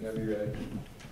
Whenever 0.00 0.24
you're 0.24 0.38
ready. 0.38 0.52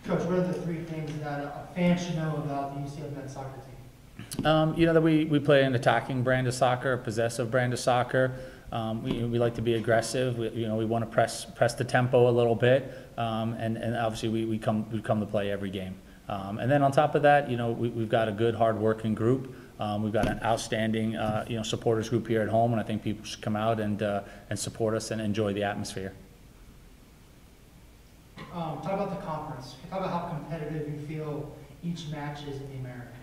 Coach, 0.07 0.23
what 0.23 0.39
are 0.39 0.47
the 0.47 0.55
three 0.55 0.83
things 0.85 1.13
that 1.21 1.41
a 1.41 1.69
fan 1.75 1.99
should 1.99 2.17
know 2.17 2.43
about 2.43 2.75
the 2.75 2.91
UCF 2.91 3.15
men's 3.15 3.35
soccer 3.35 3.61
team? 3.61 4.47
Um, 4.47 4.75
you 4.79 4.87
know, 4.87 4.95
that 4.95 5.03
we, 5.03 5.27
we 5.27 5.39
play 5.39 5.63
an 5.63 5.75
attacking 5.75 6.23
brand 6.23 6.47
of 6.47 6.55
soccer, 6.55 6.95
a 6.95 6.99
possessive 6.99 7.51
brand 7.51 7.75
of 7.75 7.79
soccer. 7.79 8.33
Um, 8.73 9.03
we, 9.03 9.23
we 9.25 9.39
like 9.39 9.55
to 9.57 9.63
be 9.63 9.75
aggressive. 9.75 10.39
We, 10.39 10.49
you 10.51 10.67
know, 10.67 10.77
we 10.77 10.87
want 10.87 11.05
to 11.05 11.11
press, 11.11 11.45
press 11.45 11.75
the 11.75 11.85
tempo 11.85 12.31
a 12.31 12.33
little 12.33 12.55
bit. 12.55 12.91
Um, 13.19 13.53
and, 13.55 13.77
and 13.77 13.95
obviously 13.95 14.31
we, 14.31 14.47
we 14.47 14.59
come, 14.59 14.91
we 14.91 15.03
come 15.03 15.21
to 15.21 15.27
play 15.27 15.51
every 15.51 15.71
game. 15.71 15.95
Um, 16.31 16.59
and 16.59 16.71
then 16.71 16.83
on 16.83 16.91
top 16.91 17.15
of 17.15 17.21
that, 17.23 17.51
you 17.51 17.59
know, 17.59 17.73
we, 17.73 17.91
we've 17.91 18.09
got 18.09 18.27
a 18.27 18.33
good, 18.33 18.55
hard-working 18.55 19.15
group. 19.15 19.55
Um, 19.79 20.03
we've 20.03 20.13
got 20.15 20.27
an 20.27 20.41
outstanding, 20.43 21.15
uh, 21.15 21.45
you 21.47 21.57
know, 21.57 21.63
supporters 21.63 22.09
group 22.09 22.27
here 22.27 22.41
at 22.41 22.49
home, 22.49 22.73
and 22.73 22.81
I 22.81 22.85
think 22.85 23.03
people 23.03 23.25
should 23.25 23.43
come 23.43 23.57
out 23.57 23.81
and, 23.81 24.03
uh, 24.03 24.23
and 24.49 24.59
support 24.59 24.95
us 24.95 25.11
and 25.11 25.21
enjoy 25.21 25.53
the 25.53 25.65
atmosphere. 25.65 26.15
Um, 28.59 28.83
talk 28.83 28.95
about 28.95 29.11
the 29.11 29.25
conference. 29.25 29.77
Talk 29.89 30.01
about 30.01 30.11
how 30.11 30.37
competitive 30.37 30.93
you 30.93 31.07
feel 31.07 31.55
each 31.85 32.09
match 32.09 32.41
is 32.43 32.61
in 32.61 32.69
the 32.73 32.79
American. 32.79 33.15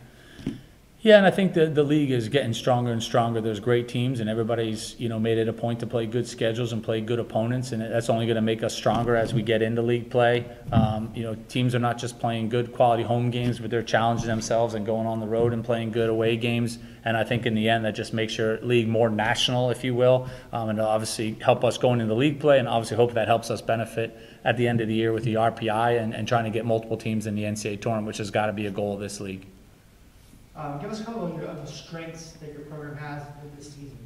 Yeah, 1.05 1.17
and 1.17 1.25
I 1.27 1.29
think 1.29 1.53
the, 1.53 1.67
the 1.67 1.83
league 1.83 2.09
is 2.09 2.29
getting 2.29 2.51
stronger 2.51 2.91
and 2.91 3.03
stronger. 3.03 3.39
There's 3.39 3.59
great 3.59 3.87
teams, 3.87 4.21
and 4.21 4.27
everybody's, 4.27 4.99
you 4.99 5.07
know, 5.07 5.19
made 5.19 5.37
it 5.37 5.47
a 5.47 5.53
point 5.53 5.81
to 5.81 5.85
play 5.85 6.07
good 6.07 6.27
schedules 6.27 6.73
and 6.73 6.83
play 6.83 6.99
good 6.99 7.19
opponents, 7.19 7.73
and 7.73 7.83
that's 7.83 8.09
only 8.09 8.25
going 8.25 8.37
to 8.37 8.41
make 8.41 8.63
us 8.63 8.73
stronger 8.73 9.15
as 9.15 9.31
we 9.31 9.43
get 9.43 9.61
into 9.61 9.83
league 9.83 10.09
play. 10.09 10.47
Um, 10.71 11.11
you 11.13 11.21
know, 11.21 11.35
teams 11.47 11.75
are 11.75 11.79
not 11.79 11.99
just 11.99 12.17
playing 12.17 12.49
good 12.49 12.73
quality 12.73 13.03
home 13.03 13.29
games, 13.29 13.59
but 13.59 13.69
they're 13.69 13.83
challenging 13.83 14.25
themselves 14.25 14.73
and 14.73 14.83
going 14.83 15.05
on 15.05 15.19
the 15.19 15.27
road 15.27 15.53
and 15.53 15.63
playing 15.63 15.91
good 15.91 16.09
away 16.09 16.37
games. 16.37 16.79
And 17.03 17.15
I 17.15 17.23
think 17.23 17.45
in 17.45 17.53
the 17.53 17.69
end, 17.69 17.85
that 17.85 17.93
just 17.93 18.11
makes 18.11 18.35
your 18.39 18.59
league 18.61 18.87
more 18.87 19.11
national, 19.11 19.69
if 19.69 19.83
you 19.83 19.93
will, 19.93 20.27
um, 20.51 20.69
and 20.69 20.79
it'll 20.79 20.89
obviously 20.89 21.33
help 21.33 21.63
us 21.63 21.77
going 21.77 22.01
into 22.01 22.15
league 22.15 22.39
play, 22.39 22.57
and 22.57 22.67
obviously 22.67 22.97
hope 22.97 23.13
that 23.13 23.27
helps 23.27 23.51
us 23.51 23.61
benefit 23.61 24.17
at 24.43 24.57
the 24.57 24.67
end 24.67 24.81
of 24.81 24.87
the 24.87 24.95
year 24.95 25.13
with 25.13 25.23
the 25.23 25.35
RPI 25.35 26.01
and, 26.01 26.15
and 26.15 26.27
trying 26.27 26.45
to 26.45 26.49
get 26.49 26.65
multiple 26.65 26.97
teams 26.97 27.27
in 27.27 27.35
the 27.35 27.43
NCAA 27.43 27.79
tournament, 27.79 28.07
which 28.07 28.17
has 28.17 28.31
got 28.31 28.47
to 28.47 28.53
be 28.53 28.65
a 28.65 28.71
goal 28.71 28.95
of 28.95 28.99
this 28.99 29.19
league. 29.19 29.45
Um, 30.55 30.79
give 30.79 30.89
us 30.89 31.01
a 31.01 31.03
couple 31.03 31.25
of, 31.25 31.41
of 31.43 31.65
the 31.65 31.71
strengths 31.71 32.31
that 32.34 32.53
your 32.53 32.61
program 32.61 32.95
has 32.95 33.23
this 33.57 33.67
season. 33.73 33.98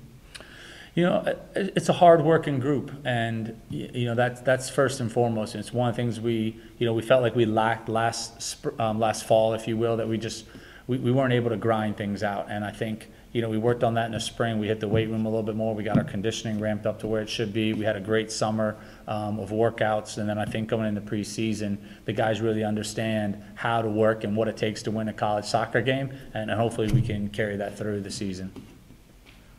You 0.95 1.03
know, 1.03 1.35
it's 1.55 1.87
a 1.87 1.93
hard-working 1.93 2.59
group, 2.59 2.91
and, 3.05 3.61
you 3.69 4.05
know, 4.05 4.15
that's, 4.15 4.41
that's 4.41 4.69
first 4.69 4.99
and 4.99 5.11
foremost. 5.11 5.53
And 5.53 5.63
it's 5.63 5.71
one 5.71 5.87
of 5.87 5.95
the 5.95 6.01
things 6.01 6.19
we, 6.19 6.59
you 6.79 6.85
know, 6.87 6.93
we 6.93 7.03
felt 7.03 7.21
like 7.21 7.35
we 7.35 7.45
lacked 7.45 7.87
last, 7.87 8.65
um, 8.79 8.99
last 8.99 9.25
fall, 9.25 9.53
if 9.53 9.67
you 9.67 9.77
will, 9.77 9.97
that 9.97 10.07
we 10.07 10.17
just, 10.17 10.45
we, 10.89 10.97
we 10.97 11.11
weren't 11.11 11.33
able 11.33 11.51
to 11.51 11.55
grind 11.55 11.97
things 11.97 12.23
out. 12.23 12.47
And 12.49 12.65
I 12.65 12.71
think, 12.71 13.09
you 13.31 13.43
know, 13.43 13.49
we 13.49 13.59
worked 13.59 13.83
on 13.83 13.93
that 13.93 14.07
in 14.07 14.13
the 14.13 14.19
spring. 14.19 14.57
We 14.57 14.67
hit 14.67 14.79
the 14.79 14.87
weight 14.87 15.07
room 15.07 15.27
a 15.27 15.29
little 15.29 15.43
bit 15.43 15.55
more. 15.55 15.75
We 15.75 15.83
got 15.83 15.99
our 15.99 16.03
conditioning 16.03 16.59
ramped 16.59 16.87
up 16.87 16.99
to 17.01 17.07
where 17.07 17.21
it 17.21 17.29
should 17.29 17.53
be. 17.53 17.73
We 17.73 17.85
had 17.85 17.95
a 17.95 17.99
great 17.99 18.31
summer 18.31 18.75
um, 19.07 19.39
of 19.39 19.51
workouts. 19.51 20.17
And 20.17 20.27
then 20.27 20.39
I 20.39 20.45
think 20.45 20.67
going 20.67 20.87
into 20.87 21.01
preseason, 21.01 21.77
the 22.05 22.13
guys 22.13 22.41
really 22.41 22.63
understand 22.63 23.39
how 23.53 23.83
to 23.83 23.87
work 23.87 24.23
and 24.23 24.35
what 24.35 24.47
it 24.47 24.57
takes 24.57 24.81
to 24.81 24.89
win 24.89 25.09
a 25.09 25.13
college 25.13 25.45
soccer 25.45 25.83
game. 25.83 26.11
And 26.33 26.49
hopefully 26.49 26.91
we 26.91 27.03
can 27.03 27.29
carry 27.29 27.55
that 27.57 27.77
through 27.77 28.01
the 28.01 28.11
season. 28.11 28.51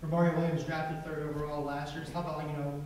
Romario 0.05 0.37
Williams 0.37 0.65
drafted 0.65 1.05
third 1.05 1.31
overall 1.31 1.63
last 1.63 1.95
year. 1.95 2.03
Just 2.03 2.13
talk 2.13 2.25
about, 2.25 2.43
you 2.51 2.57
know, 2.57 2.83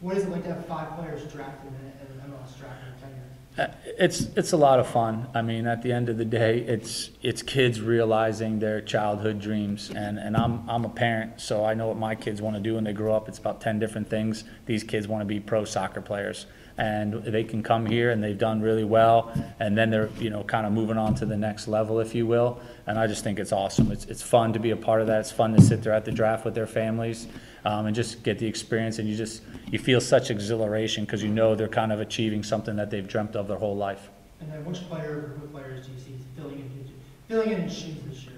what 0.00 0.14
is 0.18 0.24
it 0.24 0.28
like 0.28 0.42
to 0.42 0.52
have 0.52 0.66
five 0.66 0.94
players 0.94 1.22
drafted 1.32 1.72
in, 1.72 1.86
in 2.06 2.30
MLS 2.30 2.58
draft 2.58 2.82
in 2.84 3.00
ten 3.00 3.16
years? 3.16 3.32
Uh, 3.56 3.66
It's, 3.98 4.20
it's 4.36 4.52
a 4.52 4.56
lot 4.56 4.78
of 4.78 4.86
fun. 4.86 5.26
I 5.34 5.42
mean, 5.42 5.66
at 5.66 5.82
the 5.82 5.92
end 5.92 6.08
of 6.08 6.18
the 6.18 6.24
day, 6.24 6.60
it's, 6.60 7.10
it's 7.22 7.42
kids 7.42 7.80
realizing 7.80 8.60
their 8.60 8.80
childhood 8.80 9.40
dreams. 9.40 9.90
And, 9.90 10.18
and 10.18 10.36
I'm, 10.36 10.68
I'm 10.70 10.84
a 10.84 10.88
parent, 10.88 11.40
so 11.40 11.64
I 11.64 11.74
know 11.74 11.88
what 11.88 11.96
my 11.96 12.14
kids 12.14 12.40
want 12.40 12.54
to 12.54 12.62
do 12.62 12.76
when 12.76 12.84
they 12.84 12.92
grow 12.92 13.14
up. 13.16 13.28
It's 13.28 13.38
about 13.38 13.60
10 13.60 13.80
different 13.80 14.08
things. 14.08 14.44
These 14.66 14.84
kids 14.84 15.08
want 15.08 15.22
to 15.22 15.24
be 15.24 15.40
pro 15.40 15.64
soccer 15.64 16.00
players. 16.00 16.46
And 16.76 17.24
they 17.24 17.42
can 17.42 17.64
come 17.64 17.86
here 17.86 18.12
and 18.12 18.22
they've 18.22 18.38
done 18.38 18.60
really 18.60 18.84
well. 18.84 19.32
And 19.58 19.76
then 19.76 19.90
they're, 19.90 20.10
you 20.20 20.30
know, 20.30 20.44
kind 20.44 20.64
of 20.64 20.72
moving 20.72 20.96
on 20.96 21.16
to 21.16 21.26
the 21.26 21.36
next 21.36 21.66
level, 21.66 21.98
if 21.98 22.14
you 22.14 22.24
will. 22.24 22.60
And 22.86 22.96
I 23.00 23.08
just 23.08 23.24
think 23.24 23.40
it's 23.40 23.50
awesome. 23.50 23.90
It's, 23.90 24.04
it's 24.04 24.22
fun 24.22 24.52
to 24.52 24.60
be 24.60 24.70
a 24.70 24.76
part 24.76 25.00
of 25.00 25.08
that. 25.08 25.18
It's 25.18 25.32
fun 25.32 25.52
to 25.54 25.60
sit 25.60 25.82
there 25.82 25.92
at 25.92 26.04
the 26.04 26.12
draft 26.12 26.44
with 26.44 26.54
their 26.54 26.68
families 26.68 27.26
um, 27.64 27.86
and 27.86 27.96
just 27.96 28.22
get 28.22 28.38
the 28.38 28.46
experience. 28.46 29.00
And 29.00 29.08
you 29.08 29.16
just, 29.16 29.42
you 29.72 29.80
feel 29.80 30.00
such 30.00 30.30
exhilaration 30.30 31.04
because 31.04 31.20
you 31.20 31.30
know 31.30 31.56
they're 31.56 31.66
kind 31.66 31.90
of 31.90 31.98
achieving 31.98 32.44
something 32.44 32.76
that 32.76 32.90
they've 32.90 33.08
dreamt 33.08 33.34
of 33.34 33.47
their 33.48 33.58
whole 33.58 33.76
life. 33.76 34.10
And 34.40 34.52
then 34.52 34.64
which 34.64 34.88
player 34.88 35.34
or 35.40 35.44
of 35.44 35.52
players 35.52 35.86
do 35.86 35.92
you 35.92 35.98
see 35.98 36.14
filling 36.36 36.58
in, 36.58 36.92
filling 37.26 37.50
in 37.50 37.62
his 37.62 37.76
shoes 37.76 37.96
this 38.08 38.24
year? 38.24 38.34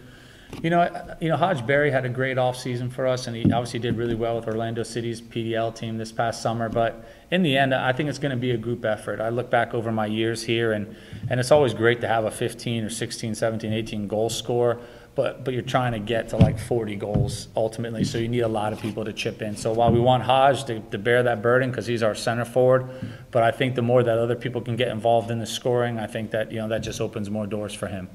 You 0.62 0.68
know, 0.70 1.16
you 1.20 1.28
know, 1.28 1.36
Hodge 1.36 1.64
Berry 1.66 1.90
had 1.90 2.04
a 2.04 2.08
great 2.08 2.36
offseason 2.36 2.90
for 2.90 3.06
us, 3.06 3.26
and 3.26 3.36
he 3.36 3.44
obviously 3.52 3.78
did 3.78 3.96
really 3.96 4.16
well 4.16 4.36
with 4.36 4.46
Orlando 4.46 4.82
City's 4.82 5.20
PDL 5.20 5.74
team 5.74 5.96
this 5.96 6.10
past 6.10 6.42
summer. 6.42 6.68
But 6.68 7.08
in 7.30 7.42
the 7.42 7.56
end, 7.56 7.72
I 7.72 7.92
think 7.92 8.08
it's 8.08 8.18
going 8.18 8.32
to 8.32 8.36
be 8.36 8.50
a 8.50 8.56
group 8.56 8.84
effort. 8.84 9.20
I 9.20 9.28
look 9.28 9.48
back 9.48 9.74
over 9.74 9.92
my 9.92 10.06
years 10.06 10.42
here, 10.42 10.72
and, 10.72 10.96
and 11.28 11.38
it's 11.38 11.50
always 11.50 11.72
great 11.72 12.00
to 12.00 12.08
have 12.08 12.24
a 12.24 12.30
15 12.30 12.84
or 12.84 12.90
16, 12.90 13.34
17, 13.34 13.72
18 13.72 14.08
goal 14.08 14.28
score 14.28 14.80
But, 15.14 15.44
but 15.44 15.54
you're 15.54 15.62
trying 15.62 15.92
to 15.92 15.98
get 15.98 16.28
to 16.30 16.36
like 16.36 16.58
40 16.58 16.96
goals 16.96 17.48
ultimately, 17.56 18.04
so 18.04 18.18
you 18.18 18.28
need 18.28 18.40
a 18.40 18.48
lot 18.48 18.72
of 18.72 18.80
people 18.80 19.04
to 19.04 19.12
chip 19.12 19.42
in. 19.42 19.56
So 19.56 19.72
while 19.72 19.92
we 19.92 20.00
want 20.00 20.24
Hodge 20.24 20.64
to, 20.64 20.80
to 20.80 20.98
bear 20.98 21.22
that 21.22 21.42
burden 21.42 21.70
because 21.70 21.86
he's 21.86 22.02
our 22.02 22.14
center 22.14 22.44
forward, 22.44 22.90
but 23.30 23.42
I 23.42 23.50
think 23.50 23.74
the 23.74 23.82
more 23.82 24.02
that 24.02 24.18
other 24.18 24.34
people 24.34 24.60
can 24.60 24.76
get 24.76 24.88
involved 24.88 25.30
in 25.30 25.38
the 25.38 25.46
scoring, 25.46 25.98
I 25.98 26.06
think 26.06 26.30
that, 26.32 26.50
you 26.50 26.58
know, 26.58 26.68
that 26.68 26.80
just 26.80 27.00
opens 27.00 27.30
more 27.30 27.46
doors 27.46 27.74
for 27.74 27.86
him. 27.86 28.08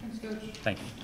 Thanks, 0.00 0.18
Coach. 0.18 0.56
Thank 0.62 0.78
you. 0.78 0.84